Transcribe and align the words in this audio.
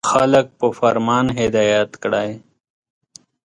•خلک 0.11 0.47
په 0.59 0.67
فرمان 0.77 1.25
هدایت 1.39 1.91
کړئ. 2.03 2.31